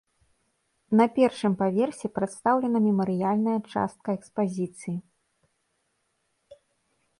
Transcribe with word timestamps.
На 1.01 1.05
першым 1.17 1.53
паверсе 1.59 2.07
прадстаўлена 2.15 2.77
мемарыяльная 2.87 3.55
частка 3.75 4.09
экспазіцыі. 4.19 4.97